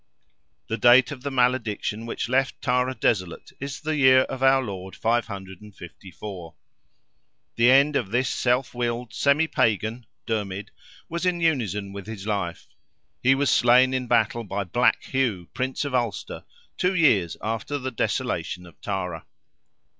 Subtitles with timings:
[0.67, 4.95] The date of the malediction which left Tara desolate is the year of our Lord,
[4.95, 6.55] 554.
[7.55, 10.71] The end of this self willed semi Pagan (Dermid)
[11.07, 12.65] was in unison with his life;
[13.21, 16.45] he was slain in battle by Black Hugh, Prince of Ulster,
[16.79, 19.25] two years after the desolation of Tara.